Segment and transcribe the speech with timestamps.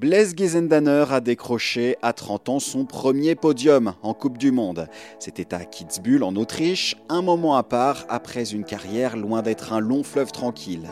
[0.00, 4.88] Blaise Gezendaner a décroché à 30 ans son premier podium en Coupe du Monde.
[5.18, 9.80] C'était à Kitzbühel en Autriche, un moment à part après une carrière loin d'être un
[9.80, 10.88] long fleuve tranquille.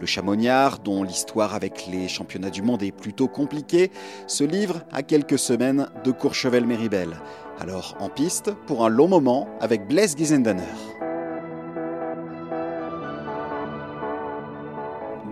[0.00, 3.92] Le Chamonniard, dont l'histoire avec les championnats du monde est plutôt compliquée,
[4.26, 7.10] se livre à quelques semaines de Courchevel-Méribel.
[7.60, 10.87] Alors en piste pour un long moment avec Blaise Gezendaner.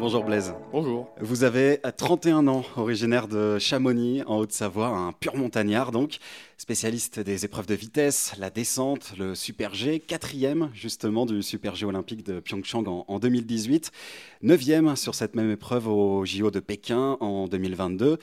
[0.07, 0.55] Bonjour Blaise.
[0.71, 1.09] Bonjour.
[1.21, 6.19] Vous avez 31 ans, originaire de Chamonix, en Haute-Savoie, un pur montagnard donc,
[6.59, 11.87] spécialiste des épreuves de vitesse, la descente, le Super G, quatrième justement du Super G
[11.87, 13.91] olympique de Pyeongchang en, en 2018,
[14.43, 18.21] neuvième sur cette même épreuve au JO de Pékin en 2022.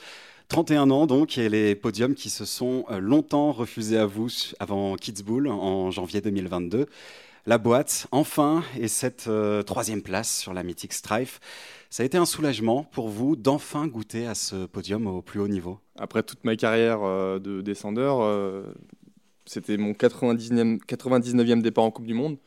[0.48, 4.96] 31 ans donc, et les podiums qui se sont euh, longtemps refusés à vous avant
[4.96, 6.86] Kitzbühel en janvier 2022
[7.46, 11.40] la boîte, enfin, et cette euh, troisième place sur la mythique Strife.
[11.90, 15.48] Ça a été un soulagement pour vous d'enfin goûter à ce podium au plus haut
[15.48, 15.78] niveau?
[15.98, 18.62] Après toute ma carrière euh, de descendeur, euh,
[19.44, 22.38] c'était mon 99e, 99e départ en Coupe du Monde.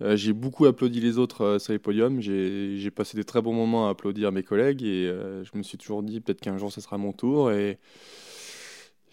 [0.00, 2.20] j'ai beaucoup applaudi les autres sur les podiums.
[2.20, 6.02] J'ai passé des très bons moments à applaudir mes collègues et je me suis toujours
[6.02, 7.52] dit peut-être qu'un jour ce sera mon tour.
[7.52, 7.78] Et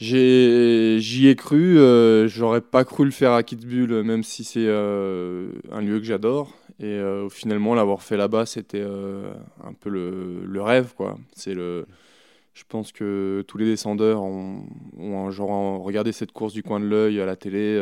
[0.04, 5.48] J'y ai, cru, euh, j'aurais pas cru le faire à Kitzbühel, même si c'est euh,
[5.72, 6.52] un lieu que j'adore.
[6.82, 11.18] Et euh, finalement, l'avoir fait là-bas, c'était un peu le, rêve, quoi.
[11.34, 11.86] C'est le,
[12.54, 14.66] je pense que tous les descendeurs ont,
[14.98, 17.82] ont genre regardé cette course du coin de l'œil à la télé.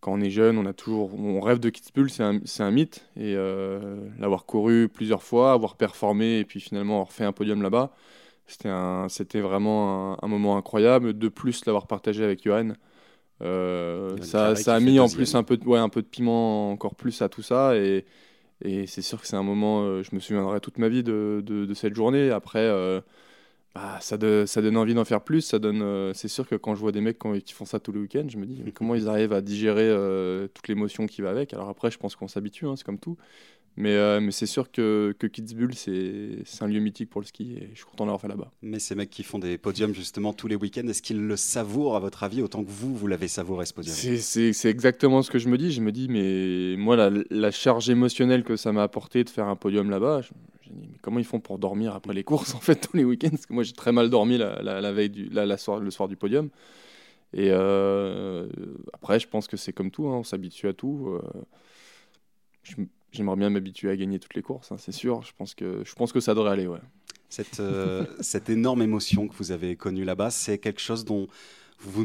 [0.00, 3.06] quand on est jeune, on a toujours, on rêve de Kitzbühel, c'est un, un, mythe.
[3.16, 3.34] Et
[4.18, 7.94] l'avoir couru plusieurs fois, avoir performé, et puis finalement avoir fait un podium là-bas
[8.48, 11.16] c'était vraiment un, moment incroyable.
[11.16, 12.72] De plus, l'avoir partagé avec Johan,
[13.42, 16.70] euh, ça, ça a mis en plus un peu, de, ouais, un peu de piment
[16.70, 17.76] encore plus à tout ça.
[17.76, 18.04] Et,
[18.64, 21.42] et c'est sûr que c'est un moment, euh, je me souviendrai toute ma vie de,
[21.44, 22.30] de, cette journée.
[22.30, 23.00] Après, euh,
[23.74, 24.16] bah, ça,
[24.46, 25.42] ça donne envie d'en faire plus.
[25.42, 28.00] Ça donne, c'est sûr que quand je vois des mecs qui font ça tous les
[28.00, 29.88] week-ends, je me dis comment ils arrivent à digérer
[30.54, 31.52] toute l'émotion qui va avec?
[31.54, 33.16] Alors après, je pense qu'on s'habitue, hein, c'est comme tout.
[33.80, 37.52] Mais, euh, mais c'est sûr que, que Kitzbühel, c'est un lieu mythique pour le ski
[37.52, 38.50] et je suis content d'avoir fait là-bas.
[38.60, 41.94] Mais ces mecs qui font des podiums justement tous les week-ends, est-ce qu'ils le savourent
[41.94, 43.94] à votre avis autant que vous, vous l'avez savouré ce podium?
[43.94, 45.70] C'est exactement ce que je me dis.
[45.70, 49.46] Je me dis, mais moi, la, la charge émotionnelle que ça m'a apporté de faire
[49.46, 50.30] un podium là-bas, je,
[50.74, 53.04] me dis, mais comment ils font pour dormir après les courses en fait tous les
[53.04, 53.30] week-ends?
[53.30, 56.08] Parce que moi, j'ai très mal dormi la, la, veille du, la, soir, le soir
[56.08, 56.50] du podium.
[57.32, 58.48] Et euh,
[58.92, 61.10] après, je pense que c'est comme tout, hein, on s'habitue à tout.
[61.10, 61.42] Euh,
[62.64, 62.74] je,
[63.12, 65.22] J'aimerais bien m'habituer à gagner toutes les courses, hein, c'est sûr.
[65.22, 66.80] Je pense, que, je pense que ça devrait aller, ouais.
[67.28, 71.28] Cette, euh, cette énorme émotion que vous avez connue là-bas, c'est quelque chose dont
[71.80, 72.04] vous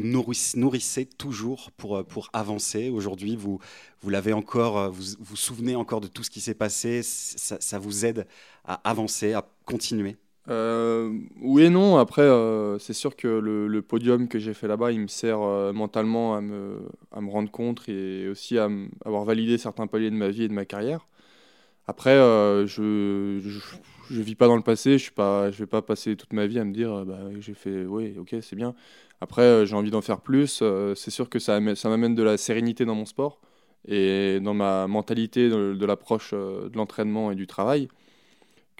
[0.56, 2.90] nourrissez, toujours pour, euh, pour avancer.
[2.90, 3.58] Aujourd'hui, vous,
[4.02, 7.02] vous l'avez encore, euh, vous vous souvenez encore de tout ce qui s'est passé.
[7.02, 8.26] Ça, vous aide
[8.64, 10.16] à avancer, à continuer
[10.50, 11.96] euh, oui et non.
[11.96, 15.72] Après, euh, c'est sûr que le, podium que j'ai fait là-bas, il me sert euh,
[15.72, 16.80] mentalement à me,
[17.12, 18.68] rendre compte et aussi à
[19.04, 21.06] avoir validé certains paliers de ma vie et de ma carrière.
[21.86, 22.16] Après,
[22.66, 23.40] je,
[24.10, 24.92] je, vis pas dans le passé.
[24.92, 27.54] Je suis pas, je vais pas passer toute ma vie à me dire, bah, j'ai
[27.54, 28.74] fait, oui, ok, c'est bien.
[29.20, 30.62] Après, j'ai envie d'en faire plus.
[30.96, 33.40] c'est sûr que ça m'amène de la sérénité dans mon sport
[33.86, 37.88] et dans ma mentalité de l'approche de l'entraînement et du travail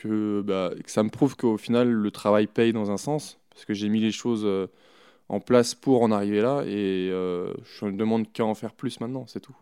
[0.05, 3.65] que, bah, que ça me prouve qu'au final, le travail paye dans un sens, parce
[3.65, 4.67] que j'ai mis les choses euh,
[5.29, 9.01] en place pour en arriver là, et euh, je ne demande qu'à en faire plus
[9.01, 9.57] maintenant, c'est tout.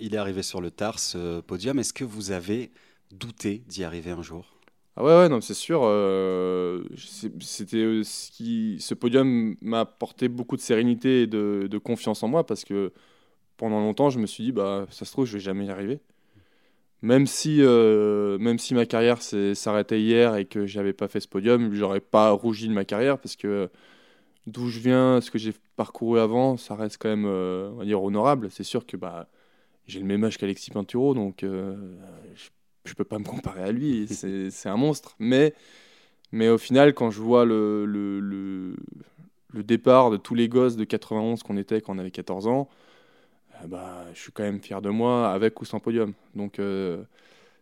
[0.00, 1.78] Il est arrivé sur le tard, ce podium.
[1.78, 2.70] Est-ce que vous avez
[3.10, 4.44] douté d'y arriver un jour?
[4.96, 5.80] Ah ouais, ouais, non, c'est sûr.
[5.84, 6.84] Euh,
[7.40, 12.28] c'était ce qui, ce podium m'a apporté beaucoup de sérénité et de, de, confiance en
[12.28, 12.92] moi parce que
[13.56, 16.00] pendant longtemps, je me suis dit, bah, ça se trouve, je vais jamais y arriver.
[17.02, 21.28] Même si, euh, même si ma carrière s'arrêtait hier et que j'avais pas fait ce
[21.28, 23.70] podium, j'aurais pas rougi de ma carrière parce que
[24.46, 28.02] d'où je viens, ce que j'ai parcouru avant, ça reste quand même, on va dire,
[28.02, 28.50] honorable.
[28.50, 29.28] C'est sûr que bah,
[29.88, 31.76] j'ai le même âge qu'Alexis Pinturo, donc euh,
[32.36, 32.50] je,
[32.84, 34.06] je peux pas me comparer à lui,
[34.50, 35.16] c'est un monstre.
[35.18, 35.54] Mais,
[36.32, 38.76] mais au final, quand je vois le, le, le,
[39.54, 42.68] le départ de tous les gosses de 91 qu'on était quand on avait 14 ans,
[42.70, 42.87] euh,
[43.66, 46.12] bah, je suis quand même fier de moi, avec ou sans podium.
[46.34, 47.02] Donc euh,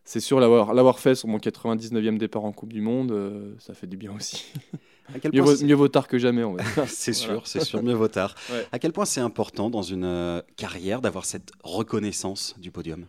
[0.04, 3.86] c'est sûr, l'avoir fait sur mon 99e départ en Coupe du Monde, euh, ça fait
[3.86, 4.52] du bien aussi.
[5.32, 8.08] mieux, vaut, mieux, vaut, tard que jamais, on va c'est sûr, c'est sûr, mieux vaut
[8.08, 8.34] tard.
[8.72, 13.06] À quel point c'est important dans une carrière d'avoir cette reconnaissance du podium?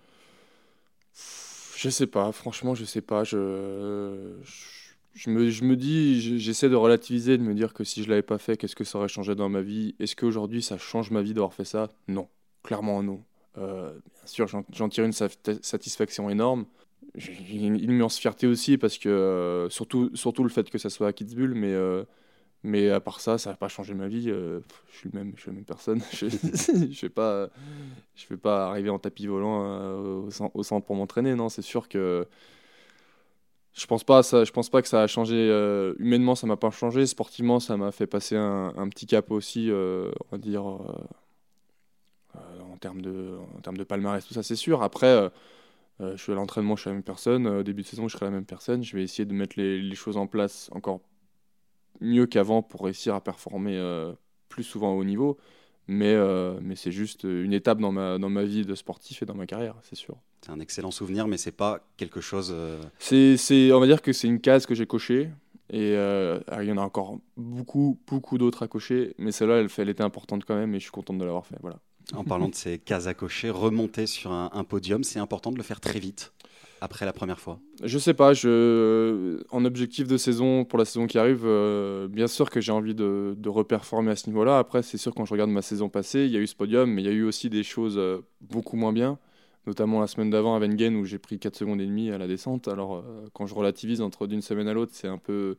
[1.76, 3.24] Je sais pas, franchement, je sais pas.
[3.24, 4.34] Je,
[5.14, 8.24] je, me, je me, dis, j'essaie de relativiser, de me dire que si je l'avais
[8.24, 9.94] pas fait, qu'est-ce que ça aurait changé dans ma vie?
[10.00, 11.90] Est-ce qu'aujourd'hui ça change ma vie d'avoir fait ça?
[12.08, 12.28] Non
[12.68, 13.24] clairement non.
[13.58, 16.66] Euh, bien sûr, j'en tire une satisfaction énorme.
[17.50, 21.14] Une immense fierté aussi, parce que euh, surtout, surtout le fait que ça soit à
[21.14, 22.04] Kitzbühel, mais, euh,
[22.64, 24.30] mais à part ça, ça n'a pas changé ma vie.
[24.30, 24.62] je,
[24.92, 26.02] suis même, je suis la même personne.
[26.14, 27.50] je ne vais, pas,
[28.30, 29.64] vais pas arriver en tapis volant
[30.54, 31.34] au, centre pour m'entraîner.
[31.34, 32.28] Non, c'est sûr que
[33.74, 35.36] je pense pas ça je pense pas que ça a changé
[36.00, 40.32] humainement ça m'a pas changé sportivement ça m'a fait passer un, petit cap aussi on
[40.32, 40.64] va dire
[42.78, 44.84] en termes de, en termes de palmarès, tout ça, c'est sûr.
[44.84, 45.30] Après, euh,
[46.00, 47.48] euh, je suis à l'entraînement, je suis la même personne.
[47.48, 48.84] Au début de saison, je serai la même personne.
[48.84, 51.02] Je vais essayer de mettre les, choses en place encore
[52.02, 54.14] mieux qu'avant pour réussir à performer euh,
[54.48, 55.38] plus souvent au haut niveau.
[55.88, 56.18] Mais,
[56.62, 59.46] mais c'est juste une étape dans ma, dans ma vie de sportif et dans ma
[59.46, 60.18] carrière, c'est sûr.
[60.42, 62.54] C'est un excellent souvenir, mais c'est pas quelque chose.
[63.00, 65.30] C'est, on va dire que c'est une case que j'ai cochée.
[65.70, 69.16] Et il y en a encore beaucoup, beaucoup d'autres à cocher.
[69.18, 71.58] Mais celle-là, elle, elle était importante quand même et je suis contente de l'avoir fait.
[71.62, 71.80] Voilà.
[72.14, 75.64] En parlant de ces cases à cocher, remonter sur un, podium, c'est important de le
[75.64, 76.32] faire très vite
[76.80, 81.08] après la première fois Je sais pas, je, en objectif de saison pour la saison
[81.08, 84.60] qui arrive, euh, bien sûr que j'ai envie de, reperformer à ce niveau-là.
[84.60, 86.90] Après, c'est sûr quand je regarde ma saison passée, il y a eu ce podium,
[86.90, 89.18] mais il y a eu aussi des choses euh, beaucoup moins bien,
[89.66, 92.28] notamment la semaine d'avant à Wengen où j'ai pris 4 secondes et demie à la
[92.28, 92.68] descente.
[92.68, 95.58] Alors euh, quand je relativise entre d'une semaine à l'autre, c'est un peu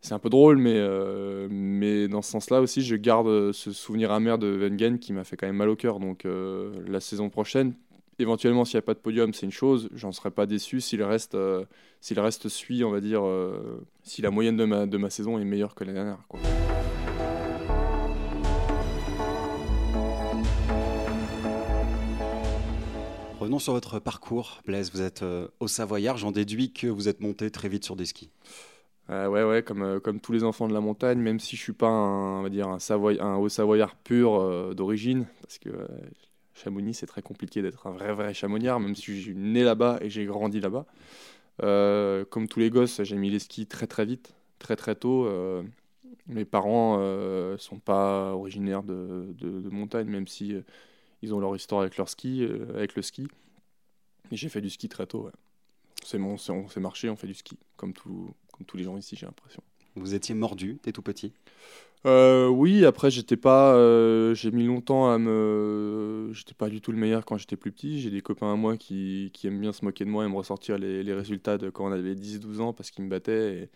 [0.00, 4.12] c'est un peu drôle, mais, euh, mais dans ce sens-là aussi, je garde ce souvenir
[4.12, 5.98] amer de Wengen qui m'a fait quand même mal au cœur.
[5.98, 7.74] Donc euh, la saison prochaine,
[8.18, 9.88] éventuellement, s'il n'y a pas de podium, c'est une chose.
[9.94, 11.64] J'en serais pas déçu s'il reste, euh,
[12.00, 13.22] s'il reste suit, on va dire,
[14.02, 16.18] si la moyenne de ma, de ma saison est meilleure que la dernière.
[23.40, 24.90] Revenons sur votre parcours, Blaise.
[24.92, 25.24] Vous êtes
[25.60, 26.16] au Savoyard.
[26.16, 28.30] J'en déduis que vous êtes monté très vite sur des skis.
[29.10, 31.62] Euh, ouais, ouais, comme, euh, comme tous les enfants de la montagne, même si je
[31.62, 35.70] suis pas un, on va dire un, haut savoyard pur euh, d'origine, parce que
[36.54, 39.98] Chamonix, c'est très compliqué d'être un vrai, vrai chamoniard, même si je suis né là-bas
[40.00, 40.86] et j'ai grandi là-bas.
[42.30, 45.28] comme tous les gosses, j'ai mis les skis très, très vite, très, très tôt.
[46.26, 50.54] mes parents ne sont pas originaires de, de, montagne, même si
[51.22, 53.28] ils ont leur histoire avec, leur ski, avec le ski.
[54.32, 55.30] Et j'ai fait du ski très tôt,
[56.02, 58.96] C'est bon, on s'est marché, on fait du ski, comme tout, comme tous les gens
[58.96, 59.62] ici, j'ai l'impression.
[59.96, 61.32] Vous étiez mordu dès tout petit?
[62.04, 63.74] Euh, Oui, après, j'étais pas.
[63.74, 66.30] Euh, j'ai mis longtemps à me.
[66.32, 68.00] J'étais pas du tout le meilleur quand j'étais plus petit.
[68.00, 70.34] J'ai des copains à moi qui, qui, aiment bien se moquer de moi et me
[70.36, 73.70] ressortir les, les résultats de quand on avait 10-12 ans parce qu'ils me battaient.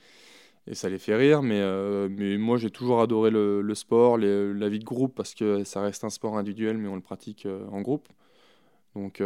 [0.67, 1.43] Et, et, ça les fait rire.
[1.43, 5.35] Mais, euh, mais moi, j'ai toujours adoré le, le sport, la vie de groupe parce
[5.35, 8.09] que ça reste un sport individuel, mais on le pratique en groupe.
[8.95, 9.23] Donc,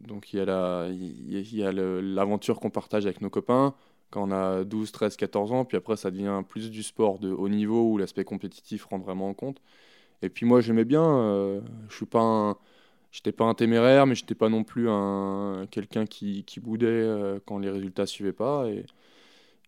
[0.00, 3.74] donc il y a la, il y a l'aventure qu'on partage avec nos copains
[4.12, 7.30] quand on a 12, 13, 14 ans, puis après ça devient plus du sport de
[7.32, 9.60] haut niveau où l'aspect compétitif rentre vraiment en compte.
[10.22, 12.58] Et puis moi j'aimais bien, euh, je suis pas
[13.12, 17.40] j'étais pas un téméraire, mais j'étais pas non plus un quelqu'un qui, qui boudait euh,
[17.46, 18.66] quand les résultats suivaient pas.
[18.68, 18.84] Et,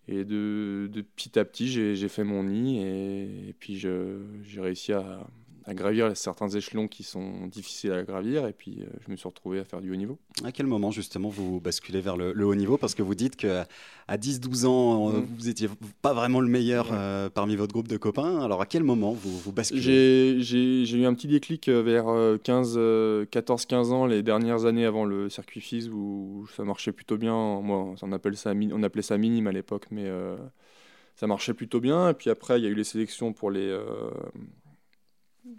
[0.08, 5.26] de, petit à petit j'ai fait mon nid et puis j'ai réussi à,
[5.66, 8.46] à gravir certains échelons qui sont difficiles à gravir.
[8.46, 10.18] Et puis, euh, je me suis retrouvé à faire du haut niveau.
[10.44, 12.76] À quel moment, justement, vous basculez vers le, haut niveau?
[12.76, 13.66] Parce que vous dites qu'à
[14.10, 15.26] 10-12 ans, euh, mm.
[15.38, 15.68] vous n'étiez
[16.02, 18.40] pas vraiment le meilleur euh, parmi votre groupe de copains.
[18.40, 20.40] Alors, à quel moment vous, vous basculez?
[20.40, 25.88] J'ai eu un petit déclic vers 14-15 ans, les dernières années avant le circuit FIS,
[25.88, 27.60] où ça marchait plutôt bien.
[27.62, 30.10] Moi, on, appelle ça, on appelait ça minime à l'époque, mais
[31.16, 32.10] ça marchait plutôt bien.
[32.10, 33.74] Et puis après, il y a eu les sélections pour les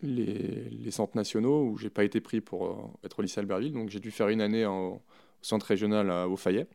[0.01, 2.75] les, centres nationaux où j'ai pas été pris pour euh,
[3.06, 3.74] être au lycée Albertville.
[3.74, 5.01] Donc j'ai dû faire une année au
[5.42, 6.68] centre régional au Fayet.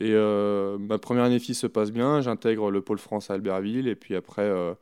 [0.00, 2.20] Et euh, ma première année FIS se passe bien.
[2.20, 3.88] J'intègre le pôle France à Albertville.
[3.88, 4.74] Et puis après, euh,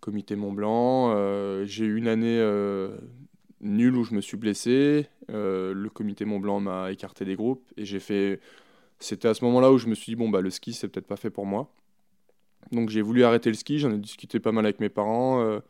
[0.00, 1.64] comité Mont Blanc.
[1.64, 2.38] j'ai eu une année
[3.60, 5.06] nulle où je me suis blessé.
[5.28, 7.64] le comité Mont Blanc m'a écarté des groupes.
[7.76, 8.40] Et j'ai fait.
[9.00, 11.06] C'était à ce moment-là où je me suis dit, bon, bah, le ski, c'est peut-être
[11.06, 11.70] pas fait pour moi.
[12.72, 13.78] Donc j'ai voulu arrêter le ski.
[13.78, 15.60] J'en ai discuté pas mal avec mes parents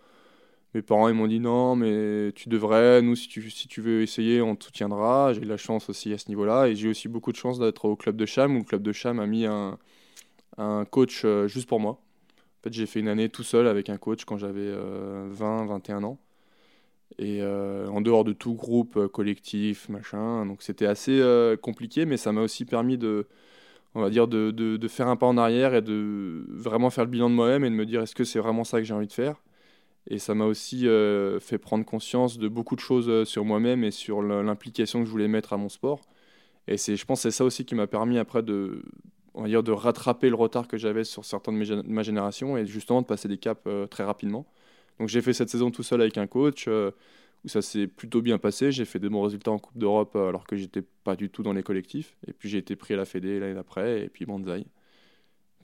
[0.75, 4.03] mes parents ils m'ont dit non, mais tu devrais, nous si tu, si tu veux
[4.03, 5.33] essayer, on te soutiendra.
[5.33, 7.87] J'ai eu la chance aussi à ce niveau-là et j'ai aussi beaucoup de chance d'être
[7.87, 9.79] au club de Cham où le club de Cham a mis un,
[10.59, 11.93] un coach euh, juste pour moi.
[11.93, 14.73] En fait, j'ai fait une année tout seul avec un coach quand j'avais
[15.31, 16.19] 20, 21 ans.
[17.19, 20.45] Et euh, en dehors de tout groupe collectif, machin.
[20.47, 21.23] Donc c'était assez
[21.63, 23.27] compliqué, mais ça m'a aussi permis de,
[23.95, 27.11] on va dire, de, de, faire un pas en arrière et de vraiment faire le
[27.11, 29.07] bilan de moi-même et de me dire est-ce que c'est vraiment ça que j'ai envie
[29.07, 29.37] de faire?
[30.07, 33.85] Et ça m'a aussi euh, fait prendre conscience de beaucoup de choses euh, sur moi-même
[33.85, 36.01] et sur l'implication que je voulais mettre à mon sport.
[36.67, 38.83] Et c'est, je pense c'est ça aussi qui m'a permis après de,
[39.35, 42.67] on va dire, de rattraper le retard que j'avais sur certains de, ma génération et
[42.67, 44.47] justement de passer des caps euh, très rapidement.
[44.99, 48.39] Donc j'ai fait cette saison tout seul avec un coach où ça s'est plutôt bien
[48.39, 48.73] passé.
[48.73, 51.53] J'ai fait de bons résultats en Coupe d'Europe alors que j'étais pas du tout dans
[51.53, 52.17] les collectifs.
[52.27, 54.67] Et puis j'ai été pris à la Fédé l'année d'après et puis Banzai.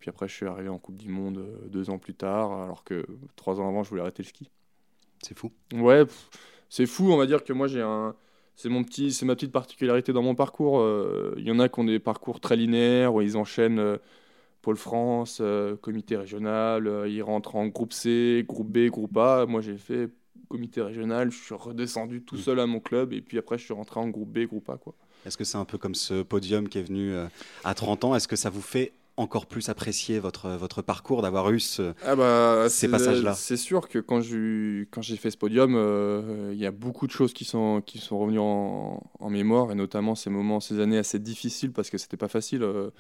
[0.01, 2.85] Puis après, je suis arrivé en Coupe du Monde euh, deux ans plus tard, alors
[2.85, 4.51] que trois ans avant, je voulais arrêter le ski.
[5.23, 5.51] C'est fou.
[5.73, 6.05] Ouais,
[6.69, 7.11] c'est fou.
[7.11, 8.15] On va dire que moi, j'ai un.
[8.57, 10.79] C'est mon petit, c'est ma petite particularité dans mon parcours.
[10.79, 13.97] Euh, il y en a qui ont des parcours très linéaires où ils enchaînent euh,
[14.63, 15.43] Pôle France,
[15.83, 19.45] comité régional, ils rentrent en groupe C, groupe B, groupe A.
[19.47, 20.09] Moi, j'ai fait
[20.49, 22.39] comité régional, je suis redescendu tout mm.
[22.39, 24.79] seul à mon club et puis après, je suis rentré en groupe B, groupe A,
[24.79, 24.95] quoi.
[25.27, 27.15] Est-ce que c'est un peu comme ce podium qui est venu
[27.63, 28.15] à 30 ans?
[28.15, 31.61] Est-ce que ça vous fait encore plus apprécié votre, votre parcours, d'avoir eu
[32.05, 33.35] ah bah, ces passages-là.
[33.35, 37.13] C'est sûr que quand j'ai, quand fait ce podium, euh, il y a beaucoup de
[37.13, 41.19] choses qui sont, qui sont revenues en, mémoire, et notamment ces moments, ces années assez
[41.19, 42.91] difficiles, parce que c'était pas facile, euh,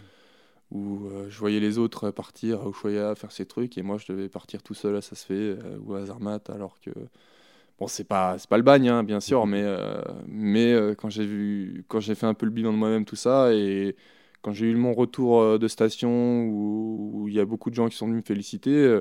[0.71, 4.11] où euh, je voyais les autres partir au Choya faire ces trucs, et moi je
[4.13, 6.91] devais partir tout seul à Ça se fait, ou à Zermatt, alors que...
[7.81, 9.65] Bon, c'est pas, pas le bagne, hein, bien sûr, mais,
[10.29, 13.53] mais quand, j'ai vu, quand j'ai fait un peu le bilan de moi-même, tout ça,
[13.53, 13.97] et
[14.45, 17.89] quand j'ai eu mon retour euh, de station où il y a beaucoup de gens
[17.89, 19.01] qui sont venus me féliciter, euh,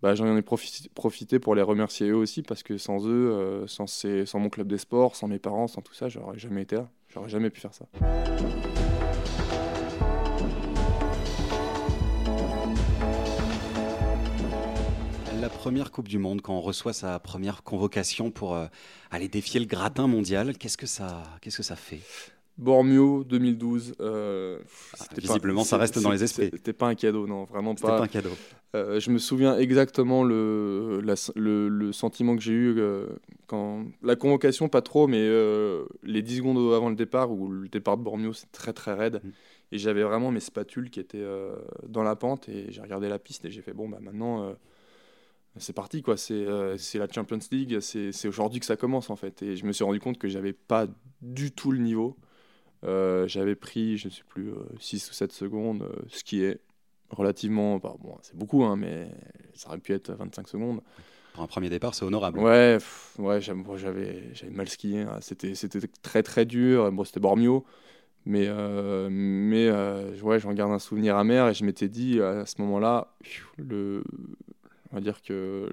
[0.00, 4.38] bah, j'en ai profité pour les remercier eux aussi parce que sans eux, euh, sans,
[4.38, 6.88] mon club des sports, sans mes parents, sans tout ça, j'aurais jamais été là.
[7.12, 7.84] J'aurais jamais pu faire ça.
[15.38, 18.58] La première Coupe du Monde, quand on reçoit sa première convocation pour
[19.10, 22.00] aller défier le gratin mondial, qu'est-ce que ça, qu'est-ce que ça fait?
[22.58, 23.94] Bormio 2012.
[24.00, 24.58] Euh,
[24.98, 26.50] ah, visiblement, ça reste dans les esprits.
[26.52, 27.98] C'était pas un cadeau, non, vraiment pas.
[27.98, 28.30] pas un cadeau.
[28.74, 33.06] Euh, je me souviens exactement le, le, sentiment que j'ai eu euh,
[33.46, 35.26] quand la convocation, pas trop, mais
[36.02, 39.20] les 10 secondes avant le départ, où le départ de Bormio, c'est très très raide.
[39.22, 39.30] Mm.
[39.70, 41.26] Et j'avais vraiment mes spatules qui étaient
[41.86, 44.54] dans la pente, et j'ai regardé la piste et j'ai fait bon, bah maintenant
[45.60, 49.56] c'est parti quoi c'est la Champions League c'est aujourd'hui que ça commence en fait et
[49.56, 50.86] je me suis rendu compte que j'avais pas
[51.20, 52.27] du tout le niveau euh,
[52.82, 56.60] j'avais pris, je ne sais plus, 6 euh, ou 7 secondes, euh, ce qui est
[57.10, 57.78] relativement.
[57.78, 59.10] Bah, bon, c'est beaucoup, hein, mais
[59.54, 60.80] ça aurait pu être 25 secondes.
[61.34, 62.38] Pour un premier départ, c'est honorable.
[62.40, 62.78] Ouais,
[63.18, 65.02] ouais j'avais mal skié.
[65.02, 65.18] Hein.
[65.20, 65.54] C'était
[66.02, 66.90] très très dur.
[66.92, 67.64] Bon, c'était Bormio.
[68.26, 68.48] Mais,
[69.08, 73.14] mais ouais, j'en garde un souvenir amer et je m'étais dit à ce moment-là,
[73.56, 74.02] le,
[74.90, 75.70] on va dire que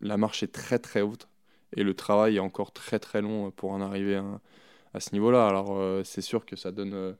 [0.00, 1.28] la marche est très très haute
[1.76, 4.40] et le travail est encore très très long pour en arriver à,
[4.94, 5.46] à ce niveau-là.
[5.46, 7.12] Alors euh, c'est sûr que ça donne euh,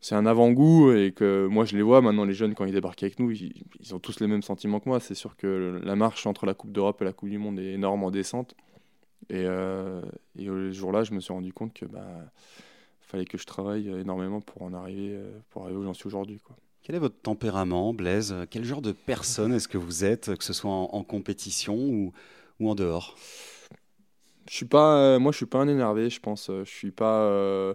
[0.00, 2.00] c'est un avant-goût et que moi je les vois.
[2.00, 4.88] Maintenant les jeunes quand ils débarquent avec nous ils, ont tous les mêmes sentiments que
[4.88, 5.00] moi.
[5.00, 7.72] C'est sûr que la marche entre la Coupe d'Europe et la Coupe du Monde est
[7.72, 8.54] énorme en descente.
[9.30, 10.00] Et, euh,
[10.38, 12.06] et ce jour-là je me suis rendu compte que bah
[13.00, 15.18] fallait que je travaille énormément pour en arriver
[15.50, 16.40] pour arriver où j'en suis aujourd'hui.
[16.82, 18.34] Quel est votre tempérament, Blaise?
[18.50, 22.12] Quel genre de personne est-ce que vous êtes, que ce soit en, compétition ou,
[22.60, 23.16] ou en dehors?
[24.48, 26.50] Je suis pas, euh, moi, je suis pas un énervé, je pense.
[26.50, 27.74] Je suis pas, euh,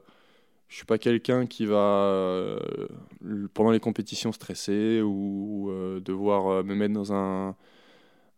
[0.69, 2.59] je suis pas quelqu'un qui va euh,
[3.53, 7.55] pendant les compétitions stresser ou, devoir me mettre dans un,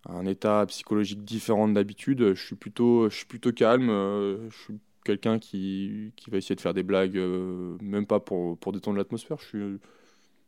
[0.07, 2.33] un état psychologique différent d'habitude.
[2.35, 3.87] Je suis plutôt, je suis plutôt calme.
[3.87, 7.17] je suis quelqu'un qui, qui, va essayer de faire des blagues,
[7.81, 9.37] même pas pour, pour détendre l'atmosphère.
[9.39, 9.79] Je suis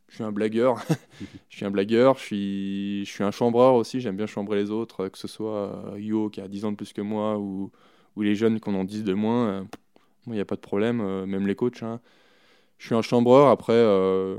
[0.07, 0.83] je suis un blagueur.
[1.49, 4.71] je suis un blagueur, je suis, je suis un chambreur aussi, j'aime bien chambrer les
[4.71, 7.71] autres, que ce soit euh, Yo qui a 10 ans de plus que moi ou,
[8.17, 9.47] les jeunes qui en ont 10 de moins.
[9.47, 9.63] Euh,
[10.27, 11.83] il n'y a pas de problème, euh, même les coachs.
[11.83, 12.01] Hein.
[12.77, 14.37] Je suis un chambreur, après, euh,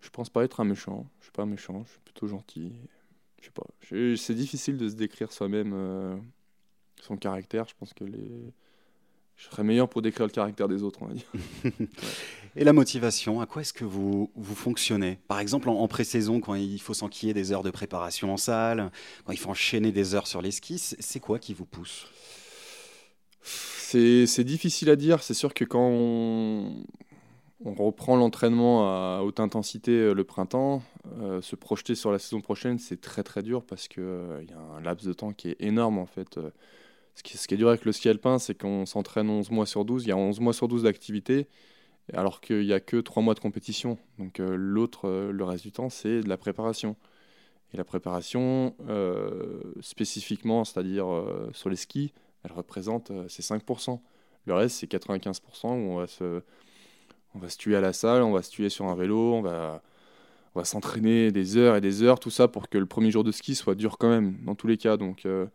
[0.00, 1.06] je pense pas être un méchant.
[1.20, 2.72] Je suis pas méchant, je suis plutôt gentil.
[3.40, 3.66] Je sais pas.
[4.16, 6.22] C'est difficile de se décrire soi-même
[7.00, 7.66] son caractère.
[7.68, 8.52] Je pense que les
[9.36, 11.26] je serais meilleur pour décrire le caractère des autres, on va dire.
[12.54, 15.18] Et la motivation, à quoi est-ce que vous, vous fonctionnez?
[15.26, 18.90] Par exemple, en, pré-saison, quand il faut s'enquiller des heures de préparation en salle,
[19.24, 22.06] quand il faut enchaîner des heures sur les skis, c'est quoi qui vous pousse?
[23.42, 25.22] C'est difficile à dire.
[25.22, 26.84] C'est sûr que quand on,
[27.64, 30.82] on reprend l'entraînement à haute intensité le printemps.
[31.40, 34.02] se projeter sur la saison prochaine, c'est très très dur parce qu'il
[34.42, 36.38] il y a un laps de temps qui est énorme en fait.
[37.14, 40.04] Ce qui, est dur avec le ski alpin, c'est qu'on s'entraîne 11 mois sur 12.
[40.04, 41.46] Il y a 11 mois sur 12 d'activité
[42.14, 43.98] alors qu'il n'y a que 3 mois de compétition.
[44.18, 46.96] Donc l'autre, le reste du temps, c'est de la préparation.
[47.72, 48.74] Et la préparation,
[49.80, 51.06] spécifiquement, c'est-à-dire
[51.52, 52.12] sur les skis,
[52.44, 54.00] elle représente ces 5%.
[54.46, 56.42] Le reste, c'est 95% où on va, se,
[57.34, 59.42] on va se tuer à la salle, on va se tuer sur un vélo, on
[59.42, 59.82] va,
[60.54, 63.24] on va s'entraîner des heures et des heures, tout ça pour que le premier jour
[63.24, 64.96] de ski soit dur quand même, dans tous les cas.
[64.96, 65.46] Donc, euh,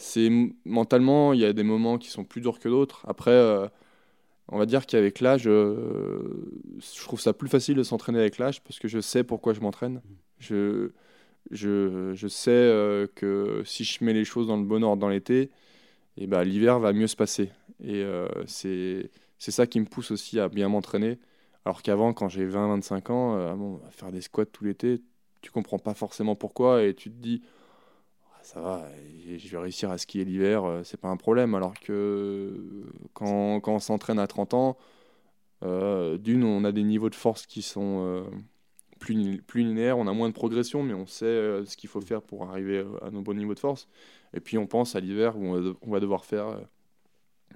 [0.00, 0.30] c'est
[0.64, 3.04] mentalement, il y a des moments qui sont plus durs que d'autres.
[3.08, 3.68] Après, euh,
[4.48, 8.62] on va dire qu'avec l'âge, euh, je trouve ça plus facile de s'entraîner avec l'âge
[8.62, 10.02] parce que je sais pourquoi je m'entraîne.
[10.38, 10.90] Je,
[11.50, 15.50] je, je, sais que si je mets les choses dans le bon ordre dans l'été,
[16.16, 17.50] et bah, l'hiver va mieux se passer.
[17.82, 21.18] Et euh, c'est ça qui me pousse aussi à bien m'entraîner.
[21.64, 25.02] Alors qu'avant, quand j'ai 20-25 ans, euh, bon, faire des squats tout l'été,
[25.40, 27.42] tu comprends pas forcément pourquoi et tu te dis
[28.52, 28.88] ça va,
[29.38, 31.54] je vais réussir à skier l'hiver, euh, c'est pas un problème.
[31.54, 34.76] Alors que quand, quand on s'entraîne à 30 ans,
[35.62, 38.24] d'une, on a des niveaux de force qui sont
[38.98, 42.22] plus, plus linéaires, on a moins de progression, mais on sait ce qu'il faut faire
[42.22, 43.88] pour arriver à nos bons niveaux de force.
[44.34, 46.60] Et puis on pense à l'hiver où on va devoir faire euh,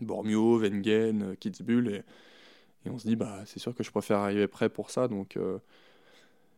[0.00, 1.88] Bormio, Wengen, euh, Kitzbühel.
[1.88, 5.08] Et, et on se dit, bah, c'est sûr que je préfère arriver prêt pour ça.
[5.08, 5.58] Donc euh,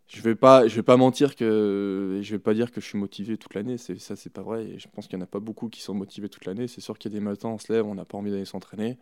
[0.09, 2.99] je vais pas, je vais pas mentir que je vais pas dire que je suis
[2.99, 3.77] motivé toute l'année.
[3.77, 4.65] C'est ça, c'est pas vrai.
[4.65, 6.69] Et je pense qu'il y en a pas beaucoup qui sont motivés toute l'année.
[6.69, 8.45] C'est sûr qu'il y a des matins, on se lève, on n'a pas envie d'aller
[8.45, 8.99] s'entraîner.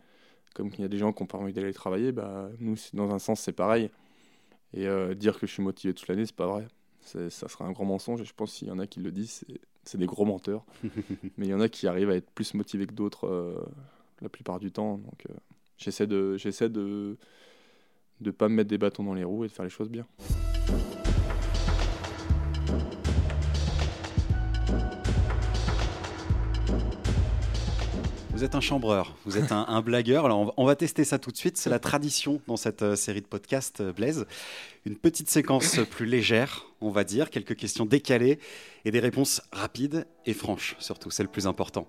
[0.55, 3.13] Comme il y a des gens qui n'ont pas envie d'aller travailler, bah nous, dans
[3.13, 3.91] un sens, c'est pareil.
[4.73, 6.67] Et dire que je suis motivé toute l'année, c'est pas vrai.
[7.01, 8.21] Ça serait un grand mensonge.
[8.21, 9.45] Et je pense qu'il y en a qui le disent,
[9.83, 10.65] c'est des gros menteurs.
[11.37, 13.63] Mais il y en a qui arrivent à être plus motivés que d'autres euh,
[14.21, 14.97] la plupart du temps.
[14.97, 15.33] Donc euh,
[15.77, 17.17] j'essaie de j'essaie de
[18.21, 20.05] de pas me mettre des bâtons dans les roues et de faire les choses bien.
[28.35, 30.25] Vous êtes un chambreur, vous êtes un, blagueur.
[30.25, 31.55] Alors on va, tester ça tout de suite.
[31.55, 34.25] C'est la tradition dans cette euh, série de podcasts, euh, Blaise.
[34.85, 38.39] Une petite séquence plus légère, on va dire, quelques questions décalées
[38.83, 41.11] et des réponses rapides et franches, surtout.
[41.11, 41.87] C'est le plus important.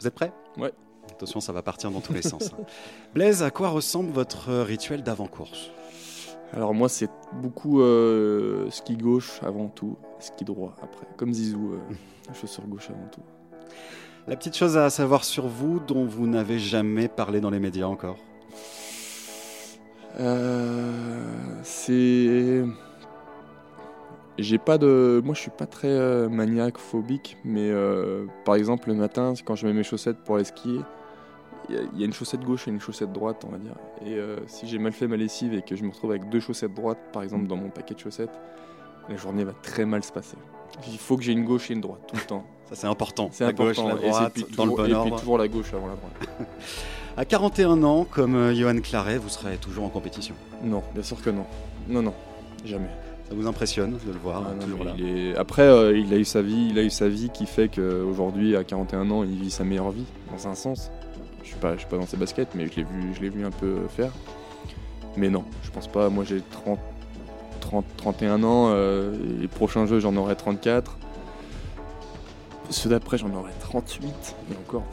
[0.00, 0.32] Vous êtes prêts?
[0.56, 0.72] Ouais.
[1.12, 2.50] Attention, ça va partir dans tous les sens.
[2.52, 2.64] Hein.
[3.14, 5.70] Blaise, à quoi ressemble votre rituel d'avant-course?
[6.52, 11.06] Alors moi, c'est beaucoup euh, ski gauche avant tout, ski droit après.
[11.16, 11.76] Comme Zizou,
[12.32, 13.22] chaussure gauche avant tout.
[14.26, 17.86] La petite chose à savoir sur vous dont vous n'avez jamais parlé dans les médias
[17.86, 18.16] encore
[20.18, 22.64] euh, C'est.
[24.38, 25.20] J'ai pas de.
[25.22, 29.56] Moi, je suis pas très euh, maniaque, phobique, mais euh, par exemple, le matin, quand
[29.56, 30.80] je mets mes chaussettes pour aller skier,
[31.68, 33.76] il y, a une chaussette gauche et une chaussette droite, on va dire.
[34.06, 36.74] Et si j'ai mal fait ma lessive et que je me retrouve avec deux chaussettes
[36.74, 38.32] droites, par exemple, dans mon paquet de chaussettes,
[39.08, 40.36] la journée va très mal se passer.
[40.88, 42.44] Il faut que j'ai une gauche et une droite tout le temps.
[42.68, 43.28] Ça c'est important.
[43.32, 43.84] C'est important.
[43.84, 45.06] Gauche, la droite, dans le bon ordre.
[45.06, 46.48] Et puis toujours la gauche avant la droite.
[47.16, 51.20] à 41 ans, comme euh, Johan Claret, vous serez toujours en compétition Non, bien sûr
[51.20, 51.44] que non.
[51.88, 52.14] Non, non,
[52.64, 52.88] jamais.
[53.28, 54.92] Ça vous impressionne de le voir ah, toujours là.
[55.36, 58.54] Après, euh, il a eu sa vie, il a eu sa vie qui fait qu'aujourd'hui,
[58.56, 60.90] à 41 ans, il vit sa meilleure vie, dans un sens.
[61.42, 63.30] Je suis pas, je suis pas dans ses baskets, mais je l'ai vu, je l'ai
[63.30, 64.10] vu un peu faire.
[65.16, 66.08] Mais non, je pense pas.
[66.08, 66.78] Moi, j'ai 30,
[67.60, 68.70] 30, 31 ans.
[68.70, 70.98] Euh, les prochains jeux, j'en aurai 34.
[72.70, 74.08] Ceux d'après, j'en aurai 38.
[74.50, 74.84] Et encore,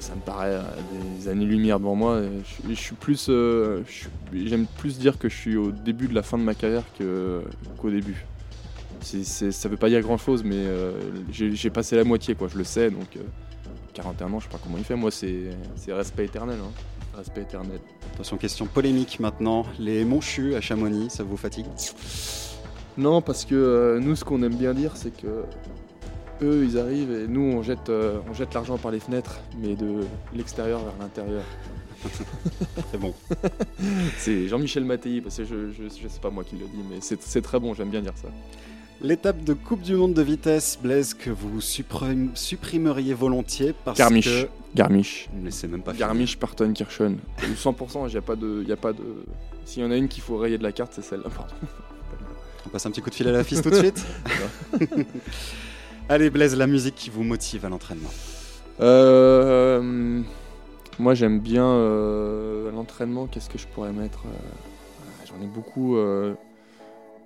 [0.00, 0.60] ça me paraît
[1.18, 2.20] des années-lumière devant moi.
[2.68, 3.82] Je, suis plus, euh,
[4.32, 7.90] j'aime plus dire que je suis au début de la fin de ma carrière qu'au
[7.90, 8.24] début.
[9.00, 10.92] C'est, ça veut pas dire grand chose, mais euh,
[11.30, 12.48] j'ai, passé la moitié, quoi.
[12.48, 13.18] Je le sais, donc
[13.92, 14.96] 41 ans, je sais pas comment il fait.
[14.96, 15.50] Moi, c'est,
[15.88, 16.58] respect éternel.
[16.60, 16.72] Hein.
[17.16, 17.78] Respect éternel.
[18.14, 19.64] Attention, question polémique maintenant.
[19.78, 21.66] Les Monchus à Chamonix, ça vous fatigue?
[22.96, 25.44] Non, parce que euh, nous, ce qu'on aime bien dire, c'est que
[26.42, 29.74] eux, ils arrivent et nous, on jette, euh, on jette l'argent par les fenêtres, mais
[29.74, 30.00] de
[30.34, 31.42] l'extérieur vers l'intérieur.
[32.90, 33.14] c'est bon.
[34.18, 37.42] c'est Jean-Michel Mattei, parce que je, je, sais pas moi qui le dis, mais c'est
[37.42, 38.28] très bon, j'aime bien dire ça.
[39.00, 44.26] L'étape de Coupe du Monde de vitesse, Blaise, que vous supprimeriez volontiers parce Garmisch.
[44.26, 44.48] que...
[44.74, 45.28] Garmisch.
[45.34, 47.18] Ne laissez même pas Garmisch, Parton, Kirchen.
[47.42, 48.64] 100%, il a pas de...
[48.66, 49.24] Y a pas de...
[49.64, 51.28] S'il y en a une qu'il faut rayer de la carte, c'est celle-là,
[52.66, 54.04] On passe un petit coup de fil à la fille tout de suite
[56.08, 58.10] Allez Blaise, la musique qui vous motive à l'entraînement.
[58.80, 60.20] Euh,
[60.98, 65.96] Moi j'aime bien euh, l'entraînement, qu'est-ce que je pourrais mettre euh, J'en ai beaucoup...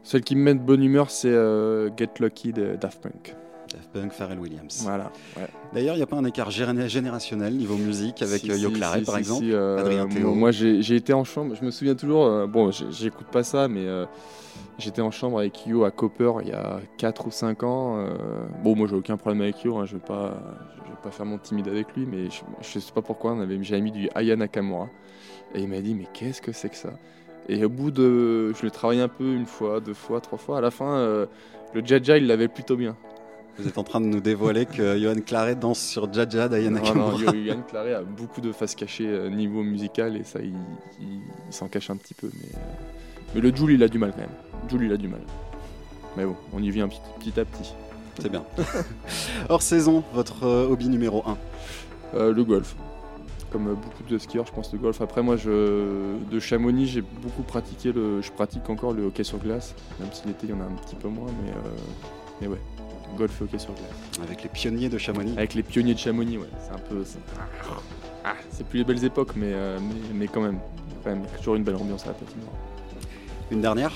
[0.05, 3.35] Celle qui me met de bonne humeur, c'est euh, Get Lucky de Daft Punk.
[3.69, 4.81] Daft Punk, Pharrell Williams.
[4.83, 5.13] Voilà.
[5.73, 9.19] D'ailleurs, il n'y a pas un écart générationnel niveau musique avec si, Yo Claret, par
[9.19, 10.35] exemple Adrien Théo?
[10.35, 13.87] Moi, j'ai été en chambre, je me souviens toujours, bon, j'écoute pas ça, mais
[14.79, 18.09] j'étais en chambre avec Yo à Copper il y a 4 ou 5 ans.
[18.63, 20.35] bon, moi, j'ai aucun problème avec Yo, hein, je ne vais, pas,
[20.85, 23.41] je vais pas faire mon timide avec lui, mais je ne sais pas pourquoi, on
[23.41, 24.89] avait, j'avais mis du Aya Nakamura.
[25.55, 26.91] Et il m'a dit, mais qu'est-ce que c'est que ça?
[27.49, 28.53] Et au bout de.
[28.53, 30.59] Je l'ai travaillé un peu, une fois, deux fois, trois fois.
[30.59, 31.27] À la fin,
[31.75, 32.95] le Jaja, il l'avait plutôt bien.
[33.59, 36.95] Vous êtes en train de nous dévoiler que Johan Claret danse sur Jaja d'Ayana Non,
[36.95, 40.55] non, Johan Claret a beaucoup de faces cachées euh, niveau musical et ça, il,
[41.51, 42.31] s'en cache un petit peu.
[42.35, 42.61] Mais, euh,
[43.35, 44.71] mais le Jules, il a du mal quand même.
[44.71, 45.21] Jules, il a du mal.
[46.17, 47.75] Mais bon, on y vient petit, petit à petit.
[48.21, 48.45] C'est bien.
[49.49, 51.25] Hors saison, votre euh, hobby numéro
[52.15, 52.77] 1 Le golf.
[53.51, 55.01] Comme beaucoup de skieurs, je pense le golf.
[55.01, 58.23] Après, moi, je, de Chamonix, j'ai beaucoup pratiqué le.
[58.23, 60.77] Je pratique encore le hockey sur glace, même si l'été, il y en a un
[60.85, 61.27] petit peu moins.
[61.43, 61.53] Mais,
[62.43, 62.61] mais ouais,
[63.17, 64.23] golf et hockey sur glace.
[64.23, 66.49] Avec les pionniers de Chamonix Avec les pionniers de Chamonix, ouais.
[66.63, 67.05] C'est un peu.
[68.25, 69.79] Ah, c'est plus les belles époques, mais, euh,
[70.15, 70.59] mais, quand même.
[71.03, 72.53] Quand même, toujours une belle ambiance à la patinoire.
[73.51, 73.93] Une dernière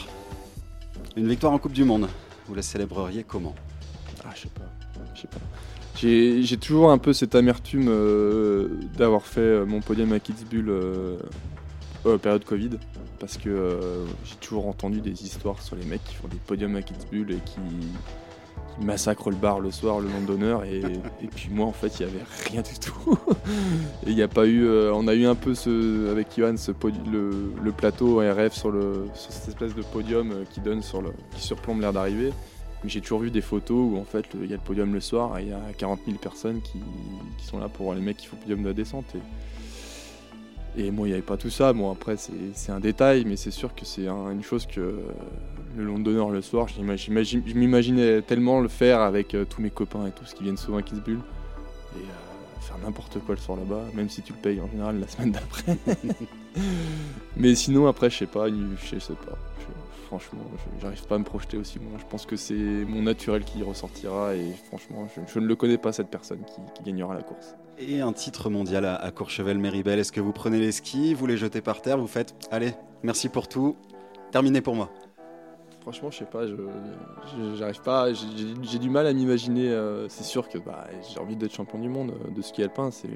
[1.16, 2.08] Une victoire en Coupe du Monde.
[2.46, 3.54] Vous la célébreriez comment?
[4.24, 4.62] Ah, je sais pas.
[5.14, 5.38] Je sais pas.
[5.96, 11.18] J'ai toujours un peu cette amertume euh, d'avoir fait euh, mon podium à Kitzbühel euh,
[12.20, 12.70] période Covid
[13.20, 13.78] parce que
[14.24, 17.40] j'ai toujours entendu des histoires sur les mecs qui font des podiums à Kitzbühel et
[17.44, 17.60] qui,
[18.80, 20.64] massacre le bar le soir, le nom d'honneur.
[20.64, 20.82] Et,
[21.34, 23.18] puis moi, en fait, il n'y avait rien du tout.
[24.06, 24.64] et il n'y a pas eu.
[24.66, 26.72] Euh, on a eu un peu ce, avec Johan ce
[27.10, 31.42] le, plateau RF sur, le, cette espèce de podium euh, qui donne sur le, qui
[31.42, 32.32] surplombe l'air d'arrivée.
[32.82, 35.00] Mais j'ai toujours vu des photos où en fait il y a le podium le
[35.00, 36.80] soir et il y a 40 000 personnes qui,
[37.44, 39.04] sont là pour voir les mecs qui font le podium de la descente.
[39.14, 39.20] Et,
[40.76, 41.72] et moi, il n'y avait pas tout ça.
[41.72, 42.16] Bon, après,
[42.54, 45.00] c'est un détail, mais c'est sûr que c'est une chose que
[45.76, 50.06] le long d'honneur le soir, je m'imaginais tellement le faire avec euh, tous mes copains
[50.06, 51.14] et tout ce qui viennent souvent à Kissbull.
[51.14, 55.00] Et euh, faire n'importe quoi le soir là-bas, même si tu le payes en général
[55.00, 55.76] la semaine d'après.
[57.36, 59.38] Mais sinon, après, je sais pas, je sais pas.
[60.12, 60.40] Franchement,
[60.78, 61.98] j'arrive pas à me projeter aussi loin.
[61.98, 65.92] Je pense que c'est mon naturel qui ressortira et franchement, je, ne le connais pas
[65.92, 67.56] cette personne qui, gagnera la course.
[67.78, 71.38] Et un titre mondial à, à Courchevel-Méribel, est-ce que vous prenez les skis, vous les
[71.38, 73.76] jetez par terre, vous faites allez, merci pour tout,
[74.32, 74.90] terminé pour moi
[75.80, 76.42] Franchement, je sais pas,
[77.56, 79.70] j'arrive pas, j'ai du mal à m'imaginer.
[79.70, 82.92] Euh, c'est sûr que bah, j'ai envie d'être champion du monde euh, de ski alpin,
[82.92, 83.08] c'est,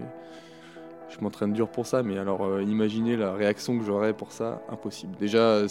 [1.09, 4.63] je m'entraîne dur pour ça, mais alors euh, imaginer la réaction que j'aurais pour ça,
[4.69, 5.17] impossible.
[5.19, 5.63] Déjà,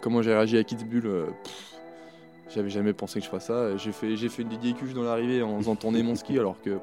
[0.00, 1.26] comment j'ai réagi à Kitzbühel,
[2.54, 3.76] j'avais jamais pensé que je fasse ça.
[3.76, 6.78] J'ai fait, j'ai fait une dans l'arrivée en faisant tourner mon ski, alors que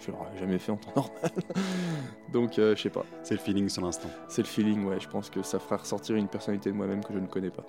[0.00, 1.30] je l'aurais jamais fait en temps normal.
[2.32, 3.04] Donc, je sais pas.
[3.22, 4.08] C'est le feeling sur l'instant.
[4.28, 4.98] C'est le feeling, ouais.
[5.00, 7.64] Je pense que ça fera ressortir une personnalité de moi-même que je ne connais pas.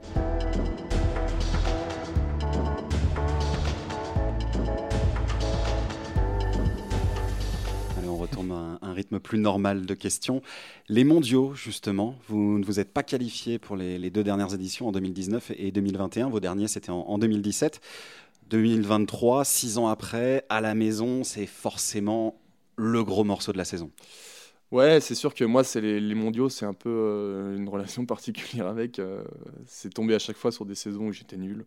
[8.93, 10.41] Un, rythme plus normal de questions.
[10.87, 14.91] Les mondiaux, justement, vous ne vous êtes pas qualifié pour les, deux dernières éditions en
[14.91, 16.29] 2019 et 2021.
[16.29, 17.81] Vos derniers, c'était en, 2017.
[18.49, 22.35] 2023, six ans après, à la maison, c'est forcément
[22.75, 23.91] le gros morceau de la saison.
[24.71, 28.67] Ouais, c'est sûr que moi, c'est les, mondiaux, c'est un peu euh, une relation particulière
[28.67, 28.99] avec.
[28.99, 29.23] Euh,
[29.65, 31.65] c'est tombé à chaque fois sur des saisons où j'étais nul.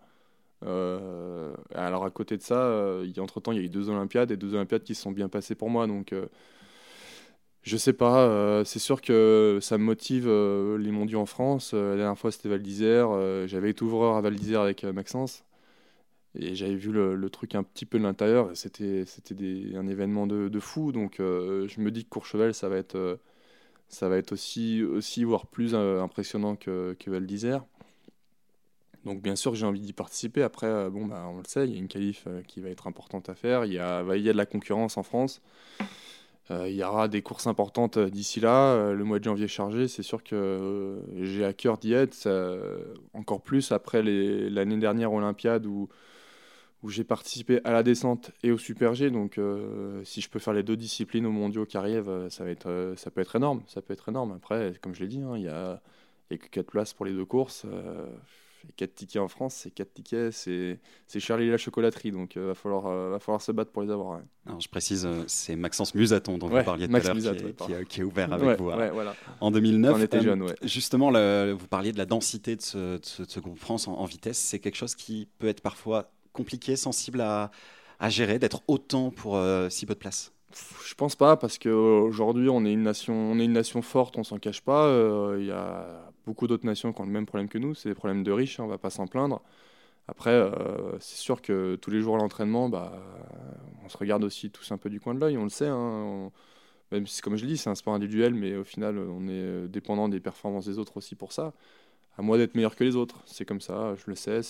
[0.65, 4.55] Euh, alors à côté de ça, entre-temps, il y a eu deux Olympiades et deux
[4.55, 5.87] Olympiades qui se sont bien passées pour moi.
[5.87, 6.12] Donc
[7.67, 11.73] je sais pas, euh, c'est sûr que ça me motive euh, les mondiaux en France.
[11.75, 13.09] Euh, la dernière fois c'était Val d'Isère,
[13.49, 15.45] j'avais été ouvreur à Val d'Isère avec Maxence
[16.39, 18.51] et j'avais vu le, truc un petit peu de l'intérieur.
[18.55, 19.35] C'était c'était
[19.77, 23.19] un événement de, fou, donc je me dis que Courchevel ça va être
[24.33, 27.65] aussi voire plus impressionnant que, Val d'Isère.
[29.05, 30.43] Donc bien sûr j'ai envie d'y participer.
[30.43, 33.29] Après bon bah on le sait, il y a une qualif qui va être importante
[33.29, 33.65] à faire.
[33.65, 35.43] Il y a il y a de la concurrence en France.
[36.51, 38.73] Euh, il y aura des courses importantes euh, d'ici là.
[38.73, 42.29] Euh, le mois de janvier chargé, c'est sûr que j'ai à cœur d'y être.
[43.15, 45.89] encore plus après l'année dernière Olympiade où,
[46.89, 49.11] j'ai participé à la descente et au Super G.
[49.11, 49.41] Donc,
[50.05, 53.63] si je peux faire les deux disciplines aux mondiaux qui arrivent, ça, peut être énorme.
[53.67, 54.33] Ça peut être énorme.
[54.37, 55.83] Après, comme je l'ai dit, hein, il n'y a,
[56.31, 57.67] a, que 4 places pour les deux courses.
[58.77, 62.55] 4 tickets en France, c'est 4 tickets, c'est Charlie la chocolaterie, donc il euh, va,
[62.55, 64.21] falloir, euh, va falloir se battre pour les avoir.
[64.47, 68.05] Alors, je précise, euh, c'est Maxence Musaton dont vous parliez tout à l'heure, qui, est
[68.05, 68.71] ouvert avec vous
[69.41, 69.97] en 2009.
[69.97, 74.39] On était jeune, justement, vous parliez de la densité de ce, groupe France en, vitesse.
[74.39, 77.51] C'est quelque chose qui peut être parfois compliqué, sensible à,
[77.99, 80.33] à gérer, d'être autant pour si peu de place?
[80.87, 84.25] Je pense pas parce qu'aujourd'hui on est une nation, on est une nation forte, on
[84.25, 84.89] s'en cache pas.
[85.39, 87.95] Il y a beaucoup d'autres nations qui ont le même problème que nous, c'est des
[87.95, 89.43] problèmes de riches, on hein, on va pas s'en plaindre.
[90.09, 92.93] Après, euh, c'est sûr que tous les jours à l'entraînement, bah,
[93.85, 95.69] on se regarde aussi tous un peu du coin de l'œil, on le sait.
[95.69, 96.31] Hein,
[96.93, 100.09] même si, comme je dis, c'est un sport individuel, mais au final, on est dépendant
[100.09, 101.53] des performances des autres aussi pour ça.
[102.19, 104.41] À moi d'être meilleur que les autres, c'est comme ça, je le sais.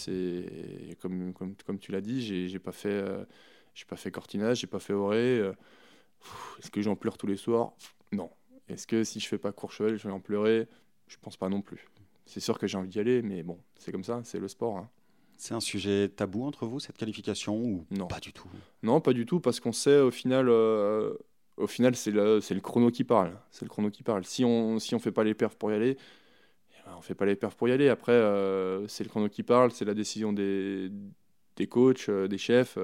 [1.00, 3.24] Comme, tu l'as dit, j'ai pas fait, euh,
[3.88, 4.92] pas fait Cortinage, j'ai pas fait.
[4.92, 5.52] Euh,
[6.58, 7.72] est-ce que j'en pleure tous les soirs?
[8.12, 8.30] Non.
[8.68, 10.68] Est-ce que si je fais pas Courchevel, je vais en pleurer?
[11.08, 11.86] Je pense pas non plus.
[12.26, 14.78] C'est sûr que j'ai envie d'y aller, mais bon, c'est comme ça, c'est le sport.
[14.78, 14.90] Hein.
[15.38, 18.06] C'est un sujet tabou entre vous, cette qualification, ou non.
[18.06, 18.48] pas du tout?
[18.82, 21.14] Non, pas du tout, parce qu'on sait au final, euh,
[21.56, 23.38] au final c'est le, le, chrono qui parle.
[23.50, 24.24] C'est le chrono qui parle.
[24.24, 25.96] Si on si on fait pas les perfs pour y aller,
[26.70, 27.88] eh ben, on fait pas les perfs pour y aller.
[27.88, 30.90] Après, euh, c'est le chrono qui parle, c'est la décision des,
[31.56, 32.78] des coachs, euh, des chefs.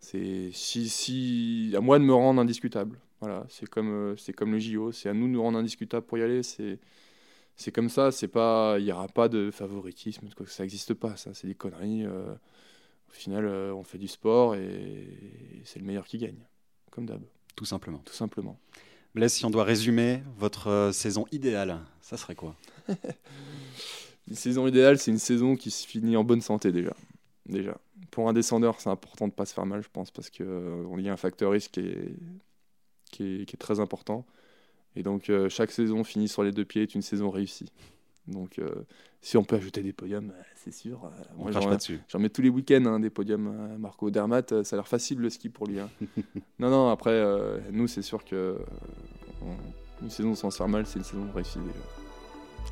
[0.00, 2.98] c'est si, si, à moi de me rendre indiscutable.
[3.20, 6.16] Voilà, c'est comme, c'est comme le JO, c'est à nous de nous rendre indiscutable pour
[6.18, 6.42] y aller.
[6.42, 6.78] C'est
[7.56, 11.34] c'est comme ça, c'est pas, il n'y aura pas de favoritisme, ça n'existe pas, ça,
[11.34, 12.06] c'est des conneries.
[12.06, 12.32] Euh,
[13.08, 16.42] au final, euh, on fait du sport et c'est le meilleur qui gagne,
[16.90, 17.22] comme d'hab.
[17.56, 17.98] Tout simplement.
[18.04, 18.58] Tout simplement.
[19.14, 22.56] Blaise, si on doit résumer votre euh, saison idéale, ça serait quoi?
[24.28, 26.94] Une saison idéale, c'est une saison qui se finit en bonne santé déjà.
[27.46, 27.76] Déjà.
[28.12, 30.46] Pour un descendeur, c'est important de ne pas se faire mal, je pense, parce qu'il
[30.46, 31.80] y a un facteur risque
[33.10, 34.24] qui est très important.
[34.96, 37.66] Et donc, euh, chaque saison finie sur les deux pieds est une saison réussie.
[38.26, 38.68] Donc, euh,
[39.22, 41.10] si on peut ajouter des podiums, euh, c'est sûr.
[41.38, 42.00] on ne pas dessus.
[42.08, 43.76] J'en mets tous les week-ends hein, des podiums.
[43.78, 45.80] Marco Dermat, ça a l'air facile le ski pour lui.
[45.80, 45.90] Hein.
[46.58, 47.22] non, non, après,
[47.72, 48.58] nous, c'est sûr que
[50.02, 51.78] une saison sans se faire mal, c'est une saison réussie déjà.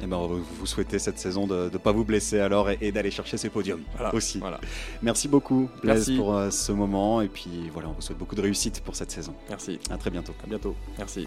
[0.01, 3.11] Et eh ben, vous souhaitez cette saison de ne pas vous blesser alors et, d'aller
[3.11, 4.39] chercher ces podiums aussi.
[4.39, 4.61] Voilà.
[5.03, 8.81] Merci beaucoup Blaise pour ce moment et puis voilà, on vous souhaite beaucoup de réussite
[8.83, 9.35] pour cette saison.
[9.49, 9.81] Merci.
[9.91, 10.35] À très bientôt.
[10.45, 10.77] À bientôt.
[10.99, 11.27] Merci.